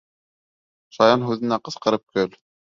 Шаян 0.97 1.27
һүҙенә 1.29 1.61
ҡысҡырып 1.69 2.09
көл. 2.19 2.37